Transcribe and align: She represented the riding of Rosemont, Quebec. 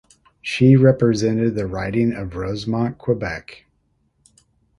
She 0.41 0.75
represented 0.75 1.53
the 1.53 1.67
riding 1.67 2.11
of 2.11 2.35
Rosemont, 2.35 2.97
Quebec. 2.97 3.65